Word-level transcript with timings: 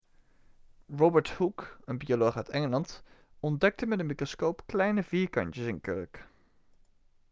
robert 0.95 1.29
hooke 1.29 1.65
een 1.85 1.97
bioloog 1.97 2.35
uit 2.35 2.49
engeland 2.49 3.03
ontdekte 3.39 3.85
met 3.85 3.99
een 3.99 4.05
microscoop 4.05 4.61
kleine 4.65 5.03
vierkantjes 5.03 5.65
in 5.65 5.81
kurk 5.81 6.27